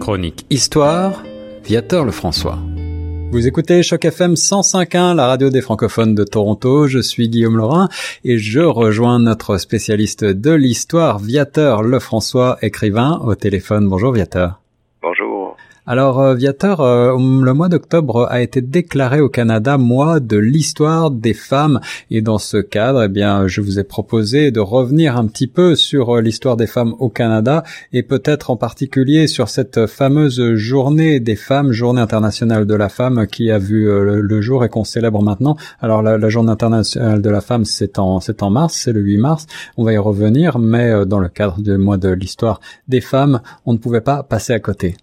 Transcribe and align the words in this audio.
Chronique 0.00 0.46
Histoire, 0.50 1.22
Viateur 1.64 2.04
Lefrançois. 2.04 2.58
Vous 3.32 3.46
écoutez 3.46 3.82
Choc 3.82 4.04
FM 4.04 4.34
105.1, 4.34 5.14
la 5.14 5.26
radio 5.26 5.50
des 5.50 5.60
francophones 5.60 6.14
de 6.14 6.24
Toronto. 6.24 6.86
Je 6.86 7.00
suis 7.00 7.28
Guillaume 7.28 7.56
Laurin 7.56 7.88
et 8.24 8.38
je 8.38 8.60
rejoins 8.60 9.18
notre 9.18 9.58
spécialiste 9.58 10.24
de 10.24 10.52
l'histoire, 10.52 11.18
Viateur 11.18 11.82
Lefrançois, 11.82 12.58
écrivain, 12.62 13.20
au 13.24 13.34
téléphone. 13.34 13.88
Bonjour 13.88 14.12
Viateur. 14.12 14.60
Alors, 15.88 16.20
euh, 16.20 16.34
Viateur, 16.34 16.80
euh, 16.80 17.16
le 17.16 17.54
mois 17.54 17.68
d'octobre 17.68 18.26
a 18.28 18.42
été 18.42 18.60
déclaré 18.60 19.20
au 19.20 19.28
Canada 19.28 19.78
mois 19.78 20.18
de 20.18 20.36
l'histoire 20.36 21.12
des 21.12 21.32
femmes. 21.32 21.78
Et 22.10 22.22
dans 22.22 22.38
ce 22.38 22.56
cadre, 22.56 23.04
eh 23.04 23.08
bien, 23.08 23.46
je 23.46 23.60
vous 23.60 23.78
ai 23.78 23.84
proposé 23.84 24.50
de 24.50 24.58
revenir 24.58 25.16
un 25.16 25.28
petit 25.28 25.46
peu 25.46 25.76
sur 25.76 26.16
euh, 26.16 26.20
l'histoire 26.20 26.56
des 26.56 26.66
femmes 26.66 26.94
au 26.98 27.08
Canada 27.08 27.62
et 27.92 28.02
peut-être 28.02 28.50
en 28.50 28.56
particulier 28.56 29.28
sur 29.28 29.48
cette 29.48 29.86
fameuse 29.86 30.54
journée 30.54 31.20
des 31.20 31.36
femmes, 31.36 31.70
journée 31.70 32.00
internationale 32.00 32.66
de 32.66 32.74
la 32.74 32.88
femme 32.88 33.28
qui 33.28 33.52
a 33.52 33.58
vu 33.58 33.84
le, 33.86 34.40
jour 34.40 34.64
et 34.64 34.68
qu'on 34.68 34.82
célèbre 34.82 35.22
maintenant. 35.22 35.56
Alors, 35.80 36.02
la, 36.02 36.18
la, 36.18 36.28
journée 36.28 36.50
internationale 36.50 37.22
de 37.22 37.30
la 37.30 37.40
femme, 37.40 37.64
c'est 37.64 38.00
en, 38.00 38.18
c'est 38.18 38.42
en 38.42 38.50
mars, 38.50 38.74
c'est 38.74 38.92
le 38.92 39.00
8 39.00 39.18
mars. 39.18 39.46
On 39.76 39.84
va 39.84 39.92
y 39.92 39.98
revenir, 39.98 40.58
mais 40.58 41.06
dans 41.06 41.20
le 41.20 41.28
cadre 41.28 41.60
du 41.60 41.76
mois 41.78 41.96
de 41.96 42.08
l'histoire 42.08 42.60
des 42.88 43.00
femmes, 43.00 43.40
on 43.66 43.72
ne 43.72 43.78
pouvait 43.78 44.00
pas 44.00 44.24
passer 44.24 44.52
à 44.52 44.58
côté 44.58 44.96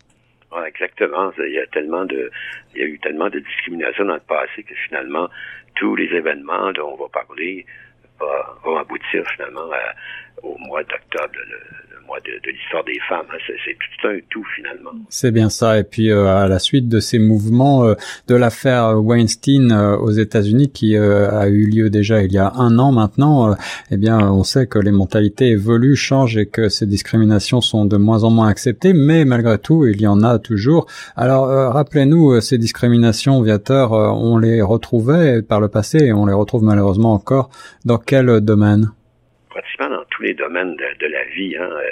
exactement. 0.66 1.32
Il 1.38 1.54
y 1.54 1.60
a 1.60 1.68
tellement 1.68 2.06
de, 2.06 2.32
il 2.74 2.82
y 2.82 2.84
a 2.84 2.88
eu 2.88 3.00
tellement 3.00 3.30
de 3.30 3.40
discrimination 3.40 4.06
dans 4.06 4.16
le 4.16 4.20
passé 4.20 4.64
que 4.64 4.76
finalement, 4.88 5.30
tous 5.76 5.96
les 5.96 6.06
événements 6.06 6.72
dont 6.74 6.94
on 6.94 7.04
va 7.04 7.10
parler 7.10 7.66
vont 8.64 8.78
aboutir 8.78 9.26
finalement 9.32 9.70
au 10.44 10.58
mois 10.60 10.84
d'octobre, 10.84 11.40
de, 12.26 12.32
de 12.46 12.52
l'histoire 12.52 12.84
des 12.84 13.00
femmes. 13.10 13.26
Hein. 13.32 13.54
C'est 13.66 13.74
tout 13.74 14.08
un 14.08 14.20
tout 14.30 14.44
finalement. 14.56 14.92
C'est 15.10 15.32
bien 15.32 15.50
ça. 15.50 15.80
Et 15.80 15.84
puis 15.84 16.10
euh, 16.10 16.28
à 16.28 16.48
la 16.48 16.60
suite 16.60 16.88
de 16.88 17.00
ces 17.00 17.20
mouvements 17.20 17.86
euh, 17.86 17.96
de 18.28 18.36
l'affaire 18.36 19.02
Weinstein 19.04 19.72
euh, 19.72 19.98
aux 19.98 20.12
États-Unis 20.12 20.72
qui 20.72 20.96
a 20.98 21.48
eu 21.48 21.66
lieu 21.66 21.90
déjà 21.90 22.22
il 22.24 22.32
y 22.32 22.38
a 22.38 22.52
un 22.56 22.78
an 22.80 22.92
maintenant, 22.92 23.56
eh 23.92 23.98
bien 23.98 24.20
on 24.20 24.44
sait 24.44 24.68
que 24.68 24.80
les 24.80 24.92
mentalités 24.92 25.50
évoluent, 25.50 25.96
changent 25.96 26.38
et 26.38 26.46
que 26.46 26.70
ces 26.70 26.86
discriminations 26.86 27.62
sont 27.62 27.86
de 27.86 27.98
moins 27.98 28.24
en 28.24 28.30
moins 28.30 28.48
acceptées. 28.48 28.94
Mais 28.94 29.26
malgré 29.26 29.58
tout, 29.58 29.86
il 29.86 30.02
y 30.02 30.08
en 30.08 30.22
a 30.24 30.40
toujours. 30.40 30.88
Alors 31.16 31.48
rappelez-nous 31.74 32.42
ces 32.42 32.58
discriminations, 32.58 33.42
Viateur, 33.42 33.92
on 33.92 34.38
les 34.38 34.62
retrouvait 34.62 35.42
par 35.42 35.60
le 35.60 35.68
passé 35.68 36.06
et 36.06 36.14
on 36.14 36.26
les 36.26 36.34
retrouve 36.34 36.64
malheureusement 36.64 37.14
encore. 37.14 37.50
Dans 37.86 37.98
quel 37.98 38.42
domaine? 38.42 38.92
pratiquement 39.54 39.93
tous 40.14 40.24
les 40.24 40.34
domaines 40.34 40.76
de, 40.76 41.08
la 41.08 41.24
vie. 41.26 41.56
Hein. 41.58 41.70
Euh, 41.72 41.92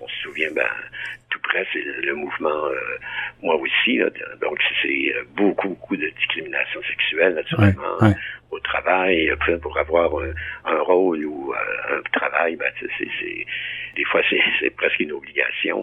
on 0.00 0.08
se 0.08 0.16
souvient, 0.22 0.50
ben, 0.52 0.68
tout 1.30 1.38
près, 1.40 1.66
c'est 1.72 1.82
le, 1.82 2.14
mouvement, 2.14 2.66
euh, 2.66 2.98
moi 3.42 3.56
aussi, 3.56 3.98
donc 4.40 4.58
c'est 4.82 5.12
euh, 5.14 5.24
beaucoup, 5.36 5.68
beaucoup 5.70 5.96
de 5.96 6.08
discrimination 6.18 6.80
sexuelle, 6.82 7.34
naturellement, 7.34 8.14
au 8.50 8.58
travail, 8.60 9.32
pour 9.62 9.78
avoir 9.78 10.12
un, 10.64 10.78
rôle 10.80 11.24
ou 11.24 11.52
un 11.90 12.02
travail, 12.18 12.56
ben, 12.56 12.70
c'est 12.80 13.46
des 13.96 14.04
fois 14.04 14.20
c'est 14.60 14.70
presque 14.76 15.00
une 15.00 15.12
obligation. 15.12 15.80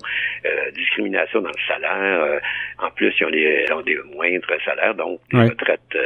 discrimination 0.74 1.42
dans 1.42 1.50
le 1.50 1.68
salaire. 1.68 2.40
en 2.78 2.90
plus, 2.92 3.14
ils 3.20 3.26
ont 3.26 3.30
des, 3.32 3.66
ont 3.72 3.82
des 3.82 3.98
moindres 4.16 4.62
salaires, 4.64 4.96
donc 4.96 5.20
des 5.32 5.40
retraites 5.40 5.98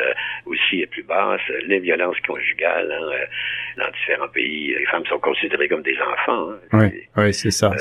aussi 0.45 0.85
plus 0.87 1.03
basses. 1.03 1.41
Les 1.67 1.79
violences 1.79 2.19
conjugales. 2.21 2.91
Hein, 2.91 3.25
dans 3.77 3.89
différents 3.91 4.27
pays, 4.27 4.75
les 4.77 4.85
femmes 4.85 5.05
sont 5.05 5.19
considérées 5.19 5.67
comme 5.67 5.81
des 5.81 5.97
enfants. 5.99 6.51
Hein. 6.71 6.89
Oui, 7.17 7.33
c'est 7.33 7.51
ça. 7.51 7.71
Euh, 7.71 7.77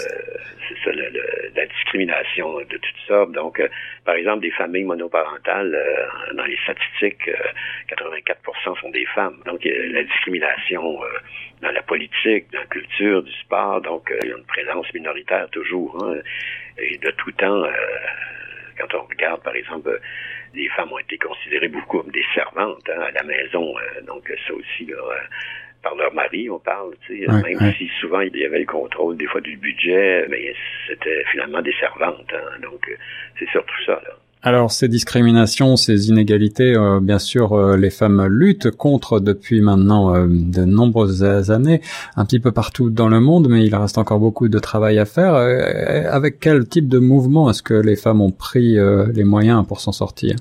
c'est 0.68 0.84
ça, 0.84 0.96
la 0.96 1.66
discrimination 1.82 2.58
de 2.58 2.76
toutes 2.76 3.06
sortes. 3.06 3.32
Donc, 3.32 3.60
euh, 3.60 3.68
par 4.04 4.14
exemple, 4.14 4.40
des 4.40 4.50
familles 4.50 4.84
monoparentales, 4.84 5.74
euh, 5.74 6.34
dans 6.34 6.44
les 6.44 6.56
statistiques, 6.58 7.30
84% 7.88 8.80
sont 8.80 8.90
des 8.90 9.06
femmes. 9.06 9.38
Donc, 9.46 9.64
la 9.64 10.02
discrimination 10.02 11.00
dans 11.60 11.70
la 11.70 11.82
politique, 11.82 12.50
dans 12.52 12.60
la 12.60 12.66
culture, 12.66 13.22
du 13.22 13.32
sport, 13.32 13.80
donc 13.80 14.12
il 14.22 14.28
y 14.28 14.32
a 14.32 14.36
une 14.36 14.44
présence 14.44 14.92
minoritaire 14.94 15.48
toujours. 15.50 15.96
Hein. 16.04 16.16
et 16.78 16.98
de 16.98 17.10
tout 17.12 17.32
temps, 17.32 17.64
quand 18.78 18.94
on 18.94 19.02
regarde, 19.02 19.42
par 19.42 19.54
exemple, 19.54 20.00
les 20.54 20.68
femmes 20.70 20.92
ont 20.92 20.98
été 20.98 21.18
considérées 21.18 21.68
beaucoup 21.68 21.98
comme 21.98 22.10
des 22.10 22.24
servantes 22.34 22.88
hein, 22.88 23.00
à 23.00 23.10
la 23.10 23.22
maison. 23.22 23.74
donc, 24.06 24.32
ça 24.46 24.54
aussi, 24.54 24.86
là, 24.86 24.96
par 25.82 25.94
leur 25.96 26.14
mari, 26.14 26.48
on 26.48 26.58
parle, 26.58 26.92
tu 27.06 27.24
sais, 27.24 27.26
même 27.26 27.74
si 27.76 27.88
souvent 28.00 28.20
il 28.20 28.34
y 28.36 28.44
avait 28.44 28.60
le 28.60 28.66
contrôle 28.66 29.16
des 29.16 29.26
fois 29.26 29.40
du 29.40 29.56
budget, 29.56 30.26
mais 30.28 30.54
c'était 30.88 31.24
finalement 31.32 31.60
des 31.60 31.74
servantes, 31.80 32.32
hein, 32.32 32.60
donc 32.62 32.88
euh, 32.88 32.94
c'est 33.38 33.48
surtout 33.50 33.74
ça. 33.84 33.92
Là. 33.92 34.16
Alors 34.44 34.70
ces 34.70 34.88
discriminations, 34.88 35.76
ces 35.76 36.08
inégalités, 36.08 36.74
euh, 36.76 37.00
bien 37.00 37.18
sûr, 37.18 37.52
euh, 37.52 37.76
les 37.76 37.90
femmes 37.90 38.26
luttent 38.26 38.70
contre 38.70 39.20
depuis 39.20 39.60
maintenant 39.60 40.26
de 40.26 40.64
nombreuses 40.64 41.50
années, 41.50 41.80
un 42.16 42.24
petit 42.24 42.40
peu 42.40 42.52
partout 42.52 42.90
dans 42.90 43.08
le 43.08 43.20
monde, 43.20 43.48
mais 43.48 43.64
il 43.64 43.74
reste 43.74 43.98
encore 43.98 44.18
beaucoup 44.20 44.48
de 44.48 44.58
travail 44.58 44.98
à 44.98 45.04
faire. 45.04 45.34
avec 45.34 46.38
quel 46.40 46.68
type 46.68 46.88
de 46.88 46.98
mouvement 46.98 47.50
est-ce 47.50 47.62
que 47.62 47.74
les 47.74 47.96
femmes 47.96 48.20
ont 48.20 48.32
pris 48.32 48.76
les 49.14 49.24
moyens 49.24 49.66
pour 49.66 49.80
s'en 49.80 49.92
sortir? 49.92 50.36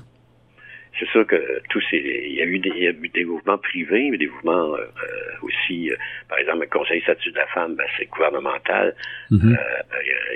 C'est 0.98 1.08
sûr 1.08 1.26
que 1.26 1.36
tous 1.68 1.82
ces, 1.90 2.21
y 2.42 2.46
a 2.46 2.50
eu 2.50 2.58
des, 2.58 2.70
il 2.70 2.82
y 2.82 2.86
a 2.86 2.90
eu 2.90 3.08
des 3.08 3.24
mouvements 3.24 3.58
privés, 3.58 4.10
mais 4.10 4.18
des 4.18 4.26
mouvements 4.26 4.74
euh, 4.74 4.86
aussi, 5.42 5.90
euh, 5.90 5.96
par 6.28 6.38
exemple, 6.38 6.60
le 6.60 6.66
Conseil 6.66 7.00
statut 7.02 7.30
de 7.30 7.36
la 7.36 7.46
femme, 7.46 7.74
ben, 7.76 7.86
c'est 7.96 8.06
gouvernemental. 8.06 8.94
Euh, 9.32 9.36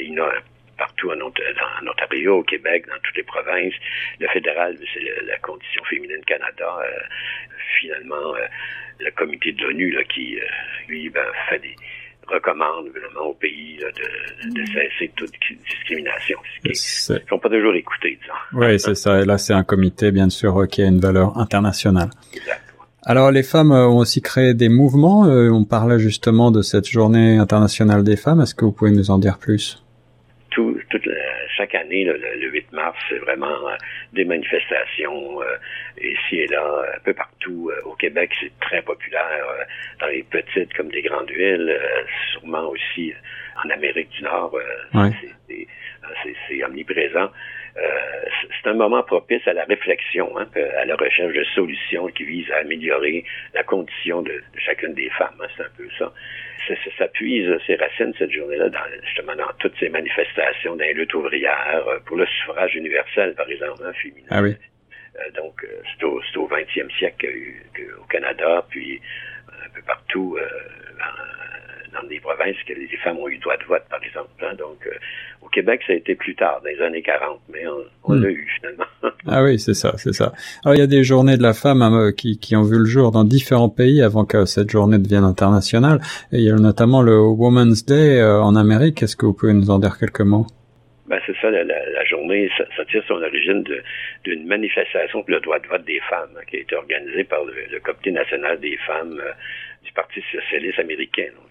il 0.00 0.14
y 0.14 0.20
en 0.20 0.24
a 0.24 0.32
partout 0.78 1.10
en, 1.10 1.20
en, 1.20 1.86
Ontario, 1.88 2.38
au 2.38 2.42
Québec, 2.42 2.86
dans 2.86 2.98
toutes 3.02 3.16
les 3.16 3.22
provinces. 3.22 3.74
Le 4.20 4.28
fédéral, 4.28 4.76
c'est 4.92 5.24
la 5.26 5.38
condition 5.38 5.82
féminine 5.84 6.22
Canada. 6.26 6.78
Euh, 6.80 6.90
finalement, 7.80 8.34
le 9.00 9.10
comité 9.10 9.52
de 9.52 9.62
l'ONU 9.62 9.90
là, 9.90 10.04
qui, 10.04 10.38
lui, 10.88 11.08
ben, 11.10 11.26
fait 11.48 11.58
des 11.58 11.74
recommande 12.28 12.88
vraiment 12.88 13.30
au 13.30 13.34
pays 13.34 13.78
de, 13.78 14.50
de, 14.50 14.66
cesser 14.66 15.10
toute 15.16 15.32
discrimination. 15.68 16.38
Ils 16.64 16.70
ne 16.70 17.18
sont 17.28 17.38
pas 17.38 17.48
toujours 17.48 17.74
écoutés, 17.74 18.18
disons. 18.20 18.60
Oui, 18.64 18.78
c'est 18.80 18.94
ça. 18.94 19.20
Et 19.20 19.24
là, 19.24 19.38
c'est 19.38 19.52
un 19.52 19.64
comité, 19.64 20.10
bien 20.10 20.30
sûr, 20.30 20.66
qui 20.68 20.82
a 20.82 20.86
une 20.86 21.00
valeur 21.00 21.38
internationale. 21.38 22.10
Alors, 23.08 23.30
les 23.30 23.44
femmes 23.44 23.70
euh, 23.70 23.86
ont 23.86 23.98
aussi 23.98 24.20
créé 24.20 24.52
des 24.54 24.68
mouvements. 24.68 25.26
Euh, 25.26 25.48
on 25.48 25.64
parlait 25.64 26.00
justement 26.00 26.50
de 26.50 26.60
cette 26.62 26.88
journée 26.88 27.38
internationale 27.38 28.02
des 28.02 28.16
femmes. 28.16 28.40
Est-ce 28.40 28.54
que 28.54 28.64
vous 28.64 28.72
pouvez 28.72 28.90
nous 28.90 29.12
en 29.12 29.18
dire 29.18 29.38
plus? 29.38 29.85
Chaque 31.66 31.82
année, 31.82 32.04
le, 32.04 32.48
8 32.48 32.72
mars, 32.72 32.96
c'est 33.08 33.18
vraiment 33.18 33.68
euh, 33.68 33.74
des 34.12 34.24
manifestations 34.24 35.42
euh, 35.42 35.56
ici 36.00 36.40
et 36.40 36.46
là, 36.46 36.84
un 36.94 37.00
peu 37.00 37.12
partout. 37.12 37.72
Euh, 37.72 37.88
au 37.88 37.94
Québec, 37.94 38.30
c'est 38.40 38.52
très 38.60 38.82
populaire 38.82 39.66
dans 40.00 40.06
les 40.06 40.22
petites 40.22 40.72
comme 40.74 40.88
des 40.90 41.02
grandes 41.02 41.30
villes, 41.30 41.76
sûrement 42.32 42.68
aussi 42.68 43.12
en 43.64 43.70
Amérique 43.70 44.10
du 44.10 44.22
Nord. 44.22 44.56
C'est 46.48 46.64
omniprésent. 46.64 47.30
C'est 47.76 48.70
un 48.70 48.74
moment 48.74 49.02
propice 49.02 49.46
à 49.46 49.52
la 49.52 49.64
réflexion, 49.64 50.36
hein, 50.38 50.46
à 50.78 50.84
la 50.84 50.96
recherche 50.96 51.32
de 51.34 51.44
solutions 51.54 52.06
qui 52.08 52.24
visent 52.24 52.50
à 52.52 52.58
améliorer 52.58 53.24
la 53.54 53.62
condition 53.62 54.22
de, 54.22 54.42
chacune 54.56 54.94
des 54.94 55.10
femmes. 55.10 55.36
Hein, 55.40 55.46
c'est 55.56 55.62
un 55.62 55.70
peu 55.76 55.88
ça 55.98 56.12
ça, 56.68 56.74
ça, 56.98 57.08
puise 57.08 57.48
ses 57.66 57.76
racines 57.76 58.12
cette 58.18 58.32
journée-là 58.32 58.68
dans, 58.68 58.80
justement 59.04 59.36
dans 59.36 59.52
toutes 59.58 59.78
ces 59.78 59.88
manifestations, 59.88 60.76
dans 60.76 60.84
les 60.84 60.94
luttes 60.94 61.14
ouvrières, 61.14 61.84
euh, 61.86 61.98
pour 62.04 62.16
le 62.16 62.26
suffrage 62.26 62.74
universel, 62.74 63.34
par 63.34 63.48
exemple, 63.48 63.82
hein, 63.84 63.92
féminin. 64.02 64.26
Ah 64.30 64.42
oui. 64.42 64.56
Euh, 65.16 65.30
donc, 65.36 65.64
euh, 65.64 65.68
c'est 65.92 66.04
au, 66.04 66.20
au 66.36 66.48
20e 66.48 66.90
siècle 66.98 67.28
qu'au 67.74 68.04
Canada, 68.08 68.64
puis 68.68 69.00
un 69.48 69.68
peu 69.74 69.82
partout 69.82 70.38
dans 72.00 72.08
des 72.08 72.20
provinces 72.20 72.56
que 72.66 72.72
les 72.72 72.88
femmes 73.02 73.18
ont 73.18 73.28
eu 73.28 73.38
droit 73.38 73.56
de 73.56 73.64
vote, 73.64 73.84
par 73.88 74.02
exemple. 74.02 74.28
Hein. 74.42 74.54
Donc, 74.58 74.86
euh, 74.86 74.90
au 75.42 75.48
Québec, 75.48 75.80
ça 75.86 75.92
a 75.92 75.96
été 75.96 76.14
plus 76.14 76.34
tard, 76.34 76.60
dans 76.62 76.70
les 76.70 76.80
années 76.82 77.02
40, 77.02 77.40
mais 77.52 77.62
on, 78.04 78.14
hmm. 78.14 78.22
l'a 78.22 78.30
eu 78.30 78.48
finalement. 78.56 78.84
ah 79.26 79.42
oui, 79.42 79.58
c'est 79.58 79.74
ça, 79.74 79.94
c'est 79.96 80.12
ça. 80.12 80.32
Alors, 80.64 80.74
il 80.74 80.78
y 80.78 80.82
a 80.82 80.86
des 80.86 81.04
journées 81.04 81.36
de 81.36 81.42
la 81.42 81.54
femme 81.54 81.82
hein, 81.82 82.12
qui, 82.16 82.38
qui, 82.38 82.56
ont 82.56 82.62
vu 82.62 82.78
le 82.78 82.86
jour 82.86 83.12
dans 83.12 83.24
différents 83.24 83.68
pays 83.68 84.02
avant 84.02 84.24
que 84.24 84.44
cette 84.44 84.70
journée 84.70 84.98
devienne 84.98 85.24
internationale. 85.24 86.00
Et 86.32 86.38
il 86.38 86.44
y 86.44 86.50
a 86.50 86.56
notamment 86.56 87.02
le 87.02 87.18
Women's 87.18 87.84
Day 87.84 88.20
euh, 88.20 88.40
en 88.40 88.56
Amérique. 88.56 89.02
Est-ce 89.02 89.16
que 89.16 89.26
vous 89.26 89.34
pouvez 89.34 89.52
nous 89.52 89.70
en 89.70 89.78
dire 89.78 89.98
quelques 89.98 90.20
mots? 90.20 90.46
Ben, 91.08 91.20
c'est 91.24 91.36
ça, 91.40 91.50
la, 91.50 91.62
la, 91.62 92.04
journée, 92.04 92.50
ça, 92.58 92.64
ça, 92.76 92.84
tire 92.86 93.04
son 93.06 93.22
origine 93.22 93.64
d'une 94.24 94.46
manifestation 94.46 95.22
pour 95.22 95.30
le 95.30 95.40
droit 95.40 95.60
de 95.60 95.68
vote 95.68 95.84
des 95.84 96.00
femmes, 96.10 96.30
hein, 96.36 96.42
qui 96.50 96.56
a 96.56 96.60
été 96.60 96.74
organisée 96.74 97.22
par 97.22 97.44
le, 97.44 97.78
Comité 97.78 98.10
national 98.10 98.58
des 98.58 98.76
femmes 98.78 99.20
euh, 99.24 99.30
du 99.84 99.92
Parti 99.92 100.20
socialiste 100.32 100.80
américain 100.80 101.26
donc 101.36 101.46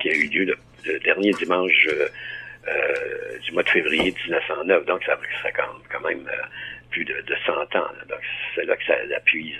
qui 0.00 0.08
a 0.08 0.12
eu 0.12 0.28
lieu 0.28 0.44
le, 0.84 0.98
dernier 1.00 1.32
dimanche 1.32 1.88
euh, 1.92 2.08
euh, 2.68 3.38
du 3.44 3.52
mois 3.52 3.62
de 3.62 3.68
février 3.68 4.14
1909. 4.26 4.86
Donc 4.86 5.02
ça, 5.04 5.18
ça 5.42 5.50
quand, 5.52 5.62
quand 5.92 6.08
même 6.08 6.26
euh, 6.26 6.46
plus 6.90 7.04
de, 7.04 7.12
de 7.12 7.34
100 7.46 7.52
ans. 7.78 7.88
Donc 8.08 8.20
c'est 8.54 8.64
là 8.64 8.76
que 8.76 8.84
ça 8.84 8.94
appuie 9.16 9.54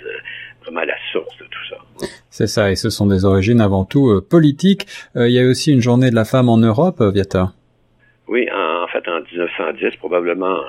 vraiment 0.63 0.81
la 0.81 0.95
source 1.11 1.37
de 1.37 1.45
tout 1.45 1.65
ça. 1.69 2.07
C'est 2.29 2.47
ça, 2.47 2.71
et 2.71 2.75
ce 2.75 2.89
sont 2.89 3.07
des 3.07 3.25
origines 3.25 3.61
avant 3.61 3.85
tout 3.85 4.21
politiques. 4.29 4.87
il 5.15 5.31
y 5.31 5.39
a 5.39 5.47
aussi 5.47 5.71
une 5.71 5.81
journée 5.81 6.09
de 6.09 6.15
la 6.15 6.25
femme 6.25 6.49
en 6.49 6.57
Europe, 6.57 7.01
Viata. 7.01 7.53
Oui, 8.27 8.47
en 8.51 8.87
fait, 8.87 9.07
en 9.07 9.21
1910, 9.21 9.97
probablement 9.97 10.59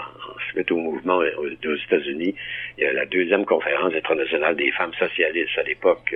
suite 0.51 0.71
au 0.71 0.77
mouvement 0.77 1.19
aux 1.19 1.49
États-Unis, 1.49 2.35
il 2.79 2.85
y 2.85 2.87
a 2.87 2.93
la 2.93 3.07
deuxième 3.07 3.45
conférence 3.45 3.95
internationale 3.95 4.57
des 4.57 4.71
femmes 4.73 4.95
socialistes. 4.95 5.59
À 5.59 5.63
l'époque, 5.63 6.15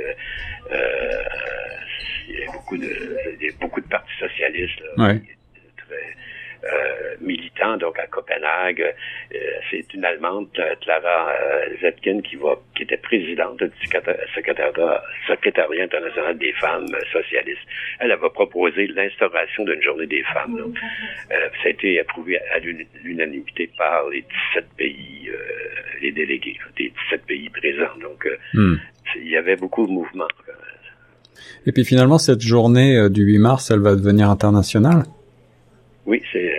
euh, 0.73 1.23
il 2.29 2.41
y 2.41 2.43
a 2.43 2.53
beaucoup 2.53 2.77
de, 2.77 3.61
beaucoup 3.61 3.81
de 3.81 3.89
partis 3.89 4.17
socialistes. 4.19 4.83
ouais. 4.99 5.21
Euh, 7.27 7.37
militant, 7.37 7.77
donc 7.77 7.99
à 7.99 8.07
Copenhague. 8.07 8.81
Euh, 9.35 9.39
c'est 9.71 9.93
une 9.95 10.05
Allemande, 10.05 10.49
Clara 10.81 11.31
euh, 11.31 11.77
Zetkin, 11.81 12.21
qui 12.23 12.37
va, 12.37 12.57
qui 12.75 12.85
était 12.85 12.97
présidente 12.97 13.63
du 13.63 13.71
secrétariat, 14.35 15.03
secrétariat 15.27 15.85
international 15.85 16.39
des 16.39 16.53
femmes 16.53 16.89
socialistes. 17.13 17.61
Elle, 18.01 18.17
va 18.17 18.31
proposer 18.31 18.87
l'instauration 18.89 19.65
d'une 19.65 19.83
journée 19.83 20.07
des 20.07 20.23
femmes. 20.33 20.57
Donc, 20.57 20.79
ça 21.29 21.67
a 21.67 21.69
été 21.69 22.01
approuvé 22.01 22.39
à 22.39 22.59
l'unanimité 23.03 23.71
par 23.77 24.09
les 24.09 24.25
17 24.55 24.65
pays, 24.77 25.31
les 26.01 26.13
délégués 26.13 26.57
des 26.79 26.93
17 27.11 27.27
pays 27.27 27.51
présents. 27.51 27.97
Donc, 28.01 28.27
hmm. 28.55 28.77
il 29.17 29.29
y 29.29 29.37
avait 29.37 29.57
beaucoup 29.57 29.87
de 29.87 29.93
mouvements. 29.93 30.29
Et 31.67 31.73
puis 31.73 31.85
finalement, 31.85 32.19
cette 32.19 32.41
journée 32.41 33.11
du 33.11 33.25
8 33.25 33.39
mars, 33.39 33.71
elle 33.71 33.81
va 33.81 33.95
devenir 33.95 34.31
internationale? 34.31 35.03
Oui, 36.07 36.23
c'est 36.33 36.39
euh, 36.39 36.56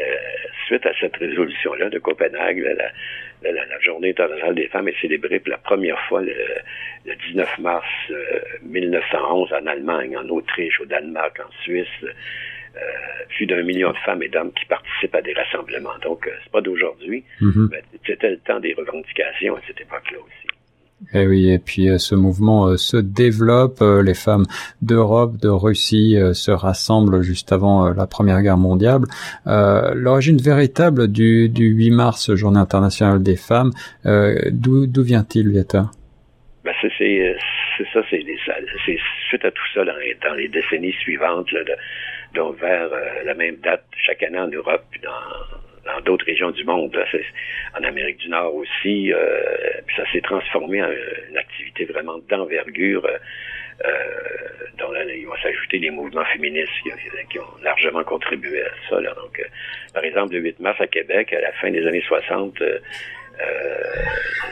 suite 0.68 0.86
à 0.86 0.92
cette 1.00 1.16
résolution-là 1.16 1.90
de 1.90 1.98
Copenhague, 2.00 2.60
la, 2.60 3.52
la, 3.52 3.80
Journée 3.80 4.10
internationale 4.10 4.56
des 4.56 4.68
femmes 4.68 4.90
est 4.90 5.02
célébrée 5.02 5.40
pour 5.40 5.52
la 5.52 5.58
première 5.58 6.00
fois 6.08 6.22
le, 6.22 6.34
19 7.30 7.60
mars 7.60 7.88
1911 8.64 9.52
euh, 9.52 9.60
en 9.60 9.66
Allemagne, 9.66 10.18
en 10.18 10.28
Autriche, 10.30 10.80
au 10.82 10.86
Danemark, 10.86 11.40
en 11.40 11.52
Suisse. 11.64 11.88
Euh, 12.04 12.80
plus 13.30 13.48
d'un 13.48 13.64
million 13.64 13.92
de 13.92 13.98
femmes 13.98 14.22
et 14.22 14.30
d'hommes 14.30 14.52
qui 14.54 14.66
participent 14.66 15.16
à 15.16 15.22
des 15.22 15.34
rassemblements. 15.34 15.98
Donc, 16.04 16.30
c'est 16.44 16.52
pas 16.52 16.62
d'aujourd'hui, 16.62 17.24
mm-hmm. 17.42 17.70
mais 17.72 17.82
c'était 18.06 18.30
le 18.30 18.38
temps 18.38 18.60
des 18.60 18.74
revendications 18.74 19.56
à 19.56 19.62
cette 19.66 19.82
époque-là 19.82 20.20
aussi. 20.20 20.47
Et 21.14 21.22
eh 21.22 21.28
oui, 21.28 21.52
et 21.52 21.60
puis 21.60 21.90
euh, 21.90 22.00
ce 22.00 22.16
mouvement 22.16 22.68
euh, 22.68 22.78
se 22.78 22.98
développe, 22.98 23.82
euh, 23.82 24.02
les 24.02 24.16
femmes 24.16 24.46
d'Europe, 24.82 25.38
de 25.38 25.48
Russie 25.48 26.18
se 26.34 26.50
rassemblent 26.50 27.22
juste 27.22 27.52
avant 27.52 27.94
la 27.94 28.08
Première 28.08 28.42
Guerre 28.42 28.58
mondiale. 28.58 29.02
L'origine 29.46 30.38
véritable 30.38 31.08
du, 31.08 31.50
du 31.50 31.68
8 31.68 31.92
mars, 31.92 32.36
Journée 32.36 32.60
internationale 32.60 33.22
des 33.22 33.36
femmes, 33.36 33.72
d'où 34.06 35.04
vient-il, 35.04 35.50
Vieta? 35.50 35.92
Ben 36.64 36.74
c'est 36.82 36.90
ça, 37.94 38.02
c'est 38.10 38.98
suite 39.30 39.46
à 39.46 39.52
tout 39.52 39.68
ça 39.74 39.86
dans 39.86 39.98
les, 39.98 40.18
dans 40.24 40.34
les 40.34 40.48
décennies 40.48 40.94
suivantes, 40.94 41.52
là, 41.52 41.64
de, 41.64 41.76
donc 42.34 42.60
vers 42.60 42.90
la 43.24 43.34
même 43.36 43.58
date 43.58 43.86
chaque 44.06 44.24
année 44.24 44.40
en 44.40 44.48
Europe, 44.48 44.84
puis 44.90 45.00
dans 45.02 45.67
dans 45.88 46.02
d'autres 46.02 46.26
régions 46.26 46.52
du 46.52 46.64
monde, 46.64 46.96
en 47.78 47.84
Amérique 47.84 48.18
du 48.18 48.30
Nord 48.30 48.54
aussi. 48.56 49.12
Euh, 49.14 49.42
ça 49.96 50.04
s'est 50.12 50.22
transformé 50.22 50.84
en 50.84 50.90
une 51.30 51.38
activité 51.38 51.86
vraiment 51.86 52.20
d'envergure. 52.30 53.06
Euh, 53.06 53.18
euh 53.86 53.94
dont 54.78 54.92
là, 54.92 55.04
il 55.06 55.26
va 55.26 55.42
s'ajouter 55.42 55.80
des 55.80 55.90
mouvements 55.90 56.26
féministes 56.26 56.72
qui, 57.32 57.40
ont 57.40 57.64
largement 57.64 58.04
contribué 58.04 58.62
à 58.62 58.70
ça. 58.88 58.98
Donc, 59.02 59.40
euh, 59.40 59.44
par 59.92 60.04
exemple, 60.04 60.34
le 60.34 60.40
8 60.40 60.60
mars 60.60 60.80
à 60.80 60.86
Québec, 60.86 61.34
à 61.34 61.42
la 61.42 61.52
fin 61.54 61.72
des 61.72 61.84
années 61.88 62.04
60, 62.08 62.62
euh, 62.62 62.78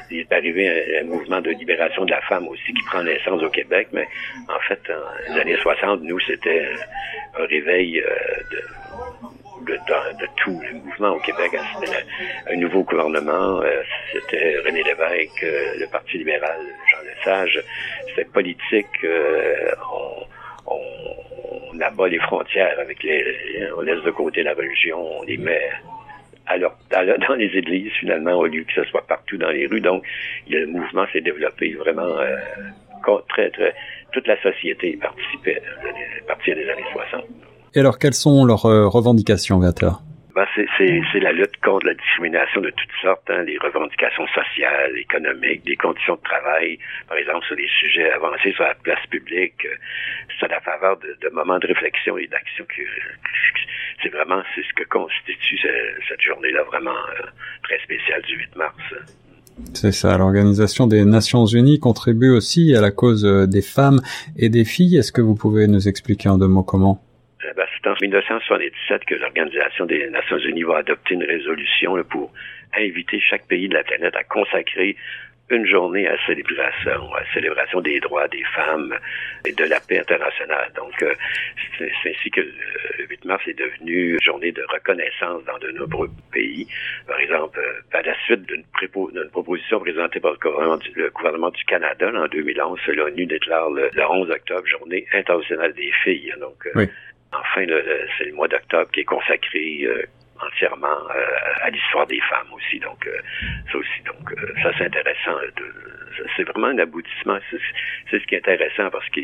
il 0.09 0.21
est 0.21 0.33
arrivé 0.33 0.99
un, 0.99 1.03
mouvement 1.03 1.41
de 1.41 1.51
libération 1.51 2.05
de 2.05 2.11
la 2.11 2.21
femme 2.21 2.47
aussi 2.47 2.73
qui 2.73 2.83
prend 2.88 3.03
naissance 3.03 3.43
au 3.43 3.49
Québec, 3.49 3.89
mais 3.91 4.07
en 4.49 4.59
fait, 4.67 4.79
dans 4.88 5.33
les 5.35 5.41
années 5.41 5.57
60, 5.57 6.01
nous, 6.01 6.19
c'était 6.21 6.67
un 7.38 7.45
réveil 7.45 8.03
de 8.51 8.59
de, 9.61 10.27
tout 10.37 10.59
le 10.61 10.79
mouvement 10.79 11.15
au 11.15 11.19
Québec. 11.19 11.51
C'était 11.79 12.05
un 12.51 12.55
nouveau 12.57 12.83
gouvernement. 12.83 13.61
Euh, 13.61 13.81
c'était 14.13 14.57
René 14.65 14.83
Lévesque, 14.83 15.43
euh, 15.43 15.73
le 15.79 15.87
Parti 15.87 16.17
libéral, 16.17 16.57
Jean 16.91 16.97
Lesage. 17.03 17.63
C'était 18.09 18.25
politique. 18.25 19.03
Euh, 19.03 19.71
on, 19.93 20.73
on, 20.73 21.79
abat 21.81 22.07
les 22.07 22.19
frontières 22.19 22.79
avec 22.79 23.03
les, 23.03 23.69
on 23.77 23.81
laisse 23.81 24.01
de 24.01 24.11
côté 24.11 24.43
la 24.43 24.53
religion, 24.53 25.19
on 25.19 25.23
les 25.23 25.37
met 25.37 25.69
alors 26.47 26.73
dans 26.89 27.35
les 27.35 27.47
églises 27.47 27.91
finalement 27.99 28.33
au 28.33 28.45
lieu 28.45 28.63
que 28.63 28.73
ce 28.73 28.83
soit 28.89 29.05
partout 29.05 29.37
dans 29.37 29.49
les 29.49 29.67
rues. 29.67 29.81
Donc 29.81 30.03
le 30.47 30.65
mouvement 30.67 31.05
s'est 31.11 31.21
développé 31.21 31.73
vraiment 31.73 32.15
très 33.27 33.49
très 33.49 33.75
toute 34.13 34.25
la 34.27 34.41
société 34.41 34.97
participait 35.01 35.61
à 36.23 36.27
partir 36.27 36.55
des 36.55 36.69
années 36.69 36.85
60. 36.93 37.25
Et 37.75 37.81
alors, 37.81 38.00
quelles 38.00 38.13
sont 38.13 38.45
leurs 38.45 38.66
euh, 38.66 38.88
revendications, 38.88 39.60
Viateur 39.60 40.01
ben, 40.33 40.45
c'est 40.54 41.19
la 41.22 41.31
lutte 41.31 41.56
contre 41.63 41.86
la 41.86 41.94
discrimination 41.94 42.60
de 42.60 42.69
toutes 42.69 42.98
sortes, 43.01 43.30
hein, 43.30 43.44
les 43.44 43.57
revendications 43.57 44.27
sociales, 44.27 44.92
économiques, 44.98 45.66
des 45.66 45.77
conditions 45.77 46.16
de 46.16 46.22
travail, 46.24 46.77
par 47.07 47.18
exemple 47.18 47.45
sur 47.45 47.56
des 47.56 47.69
sujets 47.80 48.12
avancés 48.12 48.51
sur 48.51 48.66
la 48.66 48.75
place 48.75 49.06
publique. 49.10 49.66
Euh, 49.66 49.75
c'est 50.38 50.48
à 50.48 50.50
la 50.50 50.60
faveur 50.60 50.98
de, 50.98 51.16
de, 51.22 51.33
moments 51.33 51.57
de 51.57 51.68
réflexion 51.68 52.18
et 52.18 52.27
d'action 52.27 52.66
que 52.66 52.81
c'est 54.04 54.10
vraiment 54.10 54.42
c'est 54.54 54.63
ce 54.63 54.74
que 54.75 54.83
constitue 54.89 55.57
cette, 55.57 56.22
journée-là 56.22 56.63
vraiment 56.63 56.92
euh, 56.92 57.27
très 57.63 57.80
spéciale 57.80 58.22
du 58.24 58.36
8 58.36 58.57
mars. 58.57 58.75
C'est 59.74 59.94
ça, 59.94 60.18
l'Organisation 60.18 60.86
des 60.88 61.06
Nations 61.06 61.45
Unies 61.45 61.80
contribue 61.80 62.31
aussi 62.31 62.75
à 62.75 62.81
la 62.81 62.92
cause 62.92 63.24
des 63.24 63.62
femmes 63.62 64.01
et 64.36 64.50
des 64.50 64.66
filles. 64.66 64.98
Est-ce 64.98 65.13
que 65.13 65.22
vous 65.22 65.36
pouvez 65.36 65.68
nous 65.68 65.88
expliquer 65.88 66.27
en 66.27 66.38
deux 66.38 66.50
mots 66.50 66.63
comment? 66.63 67.04
C'est 67.56 67.89
en 67.89 67.95
1977 68.00 69.06
que 69.06 69.15
l'Organisation 69.15 69.86
des 69.86 70.09
Nations 70.09 70.38
Unies 70.39 70.63
va 70.63 70.77
adopter 70.77 71.13
une 71.13 71.24
résolution 71.24 72.01
pour 72.03 72.31
inviter 72.77 73.19
chaque 73.19 73.45
pays 73.47 73.69
de 73.69 73.74
la 73.74 73.83
planète 73.83 74.15
à 74.15 74.24
consacrer 74.24 74.95
une 75.50 75.65
journée 75.68 76.07
à 76.07 76.18
célébration, 76.25 77.13
à 77.13 77.33
célébration 77.33 77.80
des 77.81 78.00
droits 78.00 78.27
des 78.27 78.44
femmes 78.56 78.95
et 79.45 79.51
de 79.51 79.63
la 79.65 79.80
paix 79.80 80.00
internationale. 80.00 80.71
Donc, 80.75 81.03
euh, 81.03 81.13
c'est 81.77 82.09
ainsi 82.09 82.31
que 82.31 82.42
le 82.42 83.06
8 83.09 83.25
mars 83.25 83.44
est 83.48 83.57
devenu 83.57 84.13
une 84.13 84.21
journée 84.21 84.51
de 84.51 84.63
reconnaissance 84.69 85.44
dans 85.45 85.59
de 85.59 85.69
nombreux 85.71 86.09
pays. 86.31 86.68
Par 87.07 87.19
exemple, 87.19 87.59
euh, 87.59 87.98
à 87.98 88.01
la 88.01 88.15
suite 88.24 88.44
d'une 88.48 88.63
proposition 89.31 89.80
présentée 89.80 90.19
par 90.19 90.31
le 90.31 91.09
gouvernement 91.12 91.51
du, 91.51 91.65
Canada 91.65 92.12
en 92.15 92.27
2011, 92.27 92.80
l'ONU 92.88 93.25
déclare 93.27 93.69
le, 93.69 93.89
11 93.98 94.31
octobre 94.31 94.65
journée 94.65 95.06
internationale 95.13 95.74
des 95.74 95.91
filles. 96.03 96.33
Euh, 96.75 96.86
Enfin, 97.31 97.66
c'est 98.18 98.25
le 98.25 98.33
mois 98.33 98.48
d'octobre 98.48 98.89
qui 98.92 99.01
est 99.01 99.06
consacré 99.06 99.81
euh, 99.83 100.04
entièrement 100.42 100.88
euh, 100.88 101.63
à 101.63 101.69
l'histoire 101.69 102.07
des 102.07 102.19
femmes 102.30 102.48
aussi. 102.54 102.80
Donc, 102.80 103.07
euh, 103.07 103.17
ça 103.72 103.77
aussi, 103.77 104.01
donc, 104.05 104.34
ça 104.62 104.72
c'est 104.77 104.86
intéressant. 104.86 105.38
c'est 106.36 106.44
vraiment 106.44 106.67
un 106.67 106.77
aboutissement. 106.79 107.38
C'est 108.10 108.20
ce 108.20 108.25
qui 108.27 108.36
est 108.36 108.39
intéressant 108.39 108.89
parce 108.89 109.08
que 109.10 109.22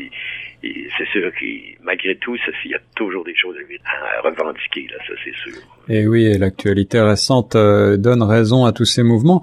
c'est 0.62 1.08
sûr 1.08 1.32
que 1.32 1.82
malgré 1.82 2.16
tout, 2.16 2.36
il 2.64 2.70
y 2.70 2.74
a 2.74 2.80
toujours 2.96 3.24
des 3.24 3.34
choses 3.36 3.56
à, 3.84 4.20
revendiquer, 4.22 4.88
là, 4.90 4.98
ça 5.06 5.14
c'est 5.24 5.34
sûr. 5.34 5.60
Et 5.88 6.06
oui, 6.06 6.36
l'actualité 6.38 7.00
récente 7.00 7.54
donne 7.54 8.22
raison 8.22 8.64
à 8.64 8.72
tous 8.72 8.84
ces 8.84 9.02
mouvements. 9.02 9.42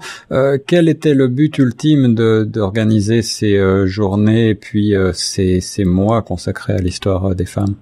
quel 0.66 0.88
était 0.88 1.14
le 1.14 1.28
but 1.28 1.58
ultime 1.58 2.14
d'organiser 2.14 3.22
ces 3.22 3.58
journées 3.86 4.50
et 4.50 4.54
puis 4.54 4.94
ces, 5.12 5.60
ces 5.60 5.84
mois 5.84 6.22
consacrés 6.22 6.74
à 6.74 6.78
l'histoire 6.78 7.34
des 7.34 7.46
femmes? 7.46 7.76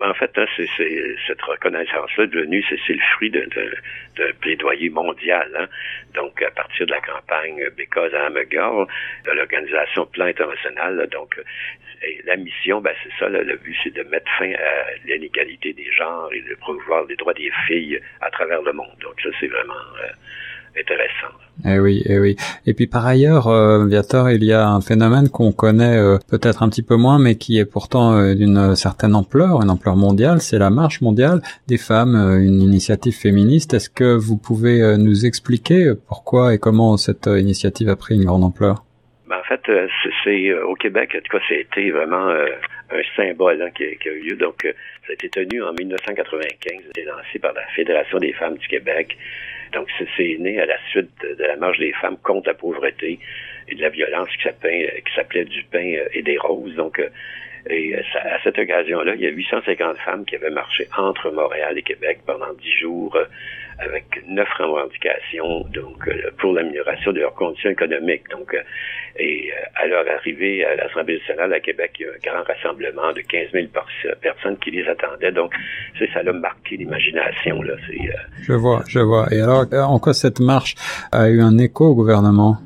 Ben, 0.00 0.10
en 0.10 0.14
fait, 0.14 0.30
hein, 0.36 0.46
c'est, 0.56 0.68
cette 1.26 1.42
reconnaissance-là 1.42 2.26
devenue, 2.26 2.64
c'est, 2.68 2.92
le 2.92 3.00
fruit 3.14 3.30
d'un 3.30 3.44
plaidoyer 4.40 4.90
mondial. 4.90 5.48
Hein. 5.58 5.68
Donc, 6.14 6.42
à 6.42 6.50
partir 6.50 6.86
de 6.86 6.92
la 6.92 7.00
campagne 7.00 7.68
Because 7.76 8.14
a 8.14 8.28
Girl, 8.50 8.86
de 9.24 9.30
l'organisation 9.32 10.06
Plan 10.06 10.26
International, 10.26 11.08
donc 11.10 11.40
la 12.24 12.36
mission, 12.36 12.80
ben, 12.80 12.94
c'est 13.02 13.12
ça, 13.18 13.28
le 13.28 13.56
but, 13.56 13.76
c'est 13.82 13.94
de 13.94 14.02
mettre 14.04 14.30
fin 14.38 14.52
à 14.52 14.84
l'inégalité 15.04 15.72
des 15.72 15.90
genres 15.92 16.28
et 16.32 16.40
de 16.42 16.54
promouvoir 16.56 17.04
les 17.06 17.16
droits 17.16 17.34
des 17.34 17.50
filles 17.66 18.00
à 18.20 18.30
travers 18.30 18.62
le 18.62 18.72
monde. 18.72 18.96
Donc, 19.00 19.20
ça, 19.22 19.30
c'est 19.40 19.48
vraiment 19.48 19.74
euh, 20.02 20.08
intéressant. 20.78 21.34
Eh 21.66 21.78
oui, 21.78 22.02
eh 22.06 22.18
oui. 22.18 22.36
Et 22.66 22.74
puis 22.74 22.86
par 22.86 23.06
ailleurs, 23.06 23.46
euh, 23.46 23.86
Viator, 23.86 24.30
il 24.30 24.44
y 24.44 24.52
a 24.52 24.68
un 24.68 24.80
phénomène 24.80 25.28
qu'on 25.28 25.52
connaît 25.52 25.96
euh, 25.96 26.18
peut-être 26.30 26.62
un 26.62 26.68
petit 26.68 26.82
peu 26.82 26.96
moins, 26.96 27.18
mais 27.18 27.36
qui 27.36 27.58
est 27.58 27.64
pourtant 27.64 28.16
euh, 28.16 28.34
d'une 28.34 28.74
certaine 28.74 29.14
ampleur, 29.14 29.62
une 29.62 29.70
ampleur 29.70 29.96
mondiale. 29.96 30.40
C'est 30.40 30.58
la 30.58 30.70
marche 30.70 31.00
mondiale 31.00 31.40
des 31.68 31.78
femmes, 31.78 32.16
euh, 32.16 32.44
une 32.44 32.60
initiative 32.60 33.14
féministe. 33.14 33.72
Est-ce 33.72 33.88
que 33.88 34.16
vous 34.16 34.36
pouvez 34.36 34.96
nous 34.98 35.26
expliquer 35.26 35.92
pourquoi 36.08 36.54
et 36.54 36.58
comment 36.58 36.96
cette 36.96 37.26
initiative 37.26 37.88
a 37.88 37.96
pris 37.96 38.16
une 38.16 38.24
grande 38.24 38.44
ampleur? 38.44 38.84
Ben, 39.28 39.36
En 39.38 39.44
fait, 39.44 39.62
c'est 40.24 40.52
au 40.52 40.74
Québec, 40.74 41.16
en 41.16 41.20
tout 41.20 41.38
cas, 41.38 41.44
c'était 41.48 41.90
vraiment 41.90 42.28
un 42.28 43.02
symbole 43.16 43.62
hein, 43.62 43.70
qui, 43.74 43.84
qui, 43.98 44.08
a 44.08 44.12
eu 44.12 44.30
lieu. 44.30 44.36
Donc, 44.36 44.62
ça 44.62 45.10
a 45.10 45.12
été 45.12 45.28
tenu 45.28 45.62
en 45.62 45.72
1995. 45.72 46.82
C'était 46.86 47.04
lancé 47.04 47.38
par 47.40 47.52
la 47.52 47.64
Fédération 47.74 48.18
des 48.18 48.32
femmes 48.32 48.56
du 48.56 48.66
Québec. 48.66 49.16
Donc, 49.74 49.88
c'est 50.16 50.36
né 50.38 50.60
à 50.60 50.66
la 50.66 50.78
suite 50.90 51.10
de, 51.22 51.44
la 51.44 51.56
marche 51.56 51.78
des 51.78 51.92
femmes 51.92 52.16
contre 52.22 52.48
la 52.48 52.54
pauvreté 52.54 53.18
et 53.68 53.74
de 53.74 53.82
la 53.82 53.88
violence 53.88 54.28
qui 54.36 54.44
s'appelait 55.14 55.44
du 55.44 55.64
pain 55.64 55.96
et 56.12 56.22
des 56.22 56.38
roses. 56.38 56.74
Donc, 56.76 56.98
euh, 56.98 57.08
et 57.70 57.96
à 57.96 58.38
cette 58.42 58.58
occasion-là, 58.58 59.14
il 59.14 59.22
y 59.22 59.26
a 59.26 59.30
850 59.30 59.96
femmes 59.98 60.24
qui 60.26 60.36
avaient 60.36 60.50
marché 60.50 60.86
entre 60.98 61.30
Montréal 61.30 61.78
et 61.78 61.82
Québec 61.82 62.18
pendant 62.26 62.52
dix 62.52 62.72
jours 62.78 63.16
avec 63.78 64.04
neuf 64.28 64.48
revendications 64.58 65.60
donc 65.72 66.08
pour 66.38 66.52
l'amélioration 66.52 67.12
de 67.12 67.20
leurs 67.20 67.34
conditions 67.34 67.70
économiques. 67.70 68.28
Donc, 68.30 68.56
et 69.18 69.52
à 69.76 69.86
leur 69.86 70.04
arrivée 70.08 70.64
à 70.64 70.76
l'Assemblée 70.76 71.18
nationale 71.18 71.52
à 71.52 71.60
Québec, 71.60 71.92
il 71.98 72.06
y 72.06 72.08
a 72.08 72.12
un 72.12 72.34
grand 72.34 72.44
rassemblement 72.44 73.12
de 73.12 73.20
15 73.20 73.52
000 73.52 73.66
personnes 74.20 74.56
qui 74.58 74.70
les 74.70 74.86
attendaient. 74.88 75.32
Donc, 75.32 75.52
c'est 75.98 76.10
ça 76.12 76.20
a 76.20 76.32
marqué 76.32 76.76
l'imagination. 76.76 77.62
Là. 77.62 77.74
Je 78.42 78.52
vois, 78.52 78.82
je 78.88 78.98
vois. 78.98 79.26
Et 79.32 79.40
alors, 79.40 79.66
en 79.72 79.98
quoi 79.98 80.14
cette 80.14 80.40
marche 80.40 80.74
a 81.12 81.28
eu 81.28 81.40
un 81.40 81.58
écho 81.58 81.86
au 81.86 81.94
gouvernement? 81.94 82.58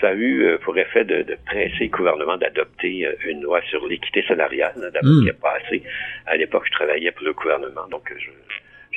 ça 0.00 0.08
a 0.08 0.14
eu 0.14 0.42
euh, 0.42 0.58
pour 0.64 0.76
effet 0.76 1.04
de, 1.04 1.22
de 1.22 1.36
presser 1.46 1.84
le 1.84 1.88
gouvernement 1.88 2.36
d'adopter 2.36 3.06
euh, 3.06 3.12
une 3.26 3.42
loi 3.42 3.60
sur 3.70 3.86
l'équité 3.86 4.24
salariale, 4.26 4.72
d'abord 4.76 5.02
mmh. 5.04 5.22
qui 5.22 5.28
est 5.28 5.40
passé. 5.40 5.82
À 6.26 6.36
l'époque, 6.36 6.64
je 6.66 6.72
travaillais 6.72 7.10
pour 7.12 7.24
le 7.24 7.32
gouvernement, 7.32 7.86
donc 7.90 8.12
je, 8.16 8.30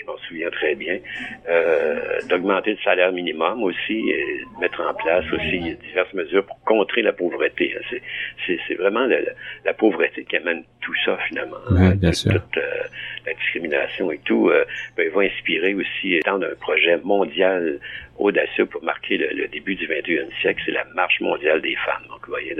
je 0.05 0.11
m'en 0.11 0.17
souviens 0.19 0.49
très 0.49 0.75
bien, 0.75 0.97
euh, 1.49 2.19
d'augmenter 2.29 2.71
le 2.71 2.77
salaire 2.83 3.11
minimum 3.11 3.63
aussi, 3.63 4.09
et 4.09 4.41
de 4.55 4.61
mettre 4.61 4.81
en 4.81 4.93
place 4.93 5.25
aussi 5.31 5.59
diverses 5.75 6.13
mesures 6.13 6.45
pour 6.45 6.61
contrer 6.63 7.01
la 7.01 7.13
pauvreté. 7.13 7.75
C'est 8.45 8.75
vraiment 8.75 9.05
la, 9.05 9.17
la, 9.65 9.73
pauvreté 9.73 10.25
qui 10.25 10.37
amène 10.37 10.63
tout 10.81 10.93
ça 11.03 11.17
finalement. 11.27 11.57
Oui, 11.71 11.95
bien 11.95 12.11
sûr. 12.11 12.33
Euh, 12.33 12.61
la 13.25 13.33
discrimination 13.33 14.11
et 14.11 14.19
tout, 14.19 14.49
euh, 14.49 14.65
ben, 14.97 15.09
va 15.09 15.21
inspirer 15.21 15.73
aussi 15.73 16.15
étant 16.15 16.41
un 16.41 16.55
projet 16.59 16.97
mondial 17.03 17.79
audacieux 18.17 18.65
pour 18.65 18.83
marquer 18.83 19.17
le, 19.17 19.47
début 19.47 19.75
du 19.75 19.87
21e 19.87 20.31
siècle, 20.39 20.61
c'est 20.65 20.71
la 20.71 20.85
marche 20.95 21.19
mondiale 21.19 21.61
des 21.61 21.75
femmes. 21.75 22.03
Donc, 22.07 22.19
vous 22.25 22.31
voyez, 22.31 22.55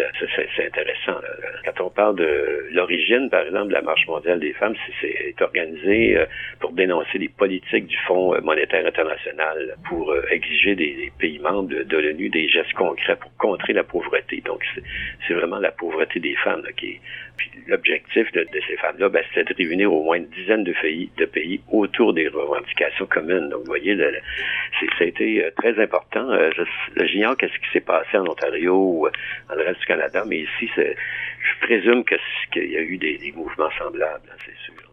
c'est 0.55 0.65
intéressant. 0.65 1.19
Quand 1.63 1.85
on 1.85 1.89
parle 1.89 2.17
de 2.17 2.67
l'origine, 2.71 3.29
par 3.29 3.45
exemple, 3.45 3.69
de 3.69 3.73
la 3.73 3.81
marche 3.81 4.05
mondiale 4.07 4.39
des 4.39 4.53
femmes, 4.53 4.75
c'est 5.01 5.41
organisé 5.41 6.17
euh, 6.17 6.25
pour 6.59 6.71
dénoncer 6.73 7.17
les 7.17 7.29
politiques 7.29 7.87
du 7.87 7.97
Fonds 8.05 8.35
monétaire 8.41 8.85
international, 8.85 9.75
pour 9.87 10.11
euh, 10.11 10.25
exiger 10.29 10.75
des, 10.75 11.11
pays 11.17 11.39
membres 11.39 11.69
de, 11.69 11.97
l'ONU 11.97 12.29
des 12.29 12.49
gestes 12.49 12.73
concrets 12.73 13.15
pour 13.15 13.31
contrer 13.45 13.73
la 13.73 13.83
pauvreté. 13.83 14.41
Donc, 14.45 14.63
c'est 15.27 15.33
vraiment 15.33 15.59
la 15.59 15.71
pauvreté 15.71 16.19
des 16.19 16.35
femmes 16.35 16.63
qui 16.77 16.87
est 16.93 17.01
puis 17.37 17.51
l'objectif 17.67 18.31
de, 18.31 18.47
ces 18.67 18.77
femmes-là, 18.77 19.09
ben, 19.09 19.23
c'était 19.33 19.53
de 19.53 19.57
réunir 19.57 19.91
au 19.91 20.03
moins 20.03 20.17
une 20.17 20.29
dizaine 20.29 20.63
de 20.63 20.73
pays, 20.81 21.09
de 21.17 21.25
pays 21.25 21.59
autour 21.69 22.13
des 22.13 22.27
revendications 22.27 23.05
communes. 23.07 23.49
Donc, 23.49 23.59
vous 23.61 23.65
voyez, 23.65 23.93
le, 23.93 24.13
ça 24.79 25.03
a 25.03 25.03
été 25.03 25.43
euh, 25.43 25.51
très 25.57 25.77
important. 25.81 26.29
Euh, 26.31 26.49
j'ignore 27.05 27.35
qu'est-ce 27.37 27.57
qui 27.59 27.71
s'est 27.73 27.81
passé 27.81 28.17
en 28.17 28.25
Ontario 28.25 28.73
ou 28.73 29.09
dans 29.49 29.55
le 29.55 29.63
reste 29.63 29.81
du 29.81 29.85
Canada, 29.85 30.23
mais 30.25 30.39
ici, 30.39 30.69
je 30.77 31.65
présume 31.65 32.03
qu'il 32.05 32.71
y 32.71 32.77
a 32.77 32.81
eu 32.81 32.97
des, 32.97 33.17
des 33.17 33.31
mouvements 33.33 33.71
semblables, 33.77 34.29
c'est 34.45 34.57
sûr. 34.63 34.84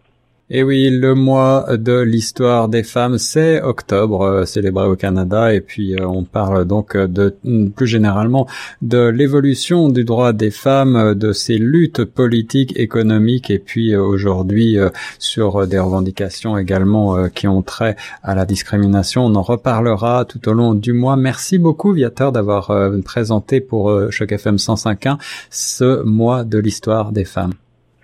Et 0.51 0.63
oui, 0.63 0.91
le 0.91 1.15
mois 1.15 1.67
de 1.79 2.01
l'histoire 2.01 2.69
des 2.69 2.83
femmes, 2.83 3.17
c'est 3.17 3.63
octobre, 3.63 4.23
euh, 4.23 4.45
célébré 4.45 4.87
au 4.87 4.97
Canada, 4.97 5.55
et 5.55 5.61
puis 5.61 5.95
euh, 5.95 6.07
on 6.07 6.25
parle 6.25 6.67
donc 6.67 6.97
de 6.97 7.35
mm, 7.45 7.71
plus 7.71 7.87
généralement 7.87 8.47
de 8.83 9.07
l'évolution 9.09 9.89
du 9.89 10.05
droit 10.05 10.33
des 10.33 10.51
femmes, 10.51 11.15
de 11.15 11.33
ces 11.33 11.57
luttes 11.57 12.05
politiques, 12.05 12.79
économiques, 12.79 13.51
et 13.51 13.61
puis 13.61 13.95
euh, 13.95 14.03
aujourd'hui 14.03 14.77
sur 15.19 15.67
des 15.67 15.79
revendications 15.79 16.59
également 16.59 17.29
qui 17.29 17.47
ont 17.47 17.63
trait 17.63 17.97
à 18.23 18.35
la 18.35 18.45
discrimination. 18.45 19.25
On 19.25 19.35
en 19.37 19.43
reparlera 19.43 20.25
tout 20.25 20.49
au 20.49 20.53
long 20.53 20.75
du 20.75 20.93
mois. 20.93 21.17
Merci 21.17 21.59
beaucoup, 21.59 21.93
Viateur, 21.93 22.33
d'avoir 22.33 22.73
présenté 23.05 23.61
pour 23.61 24.11
Choc 24.11 24.33
FM 24.33 24.57
105.1 24.57 25.19
ce 25.51 26.03
mois 26.03 26.45
de 26.45 26.59
l'histoire 26.59 27.13
des 27.13 27.25
femmes. 27.25 27.53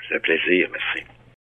C'est 0.09 0.17
un 0.17 0.21
plaisir. 0.21 0.68